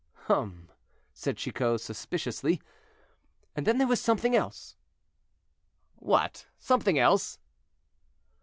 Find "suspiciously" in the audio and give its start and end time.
1.79-2.59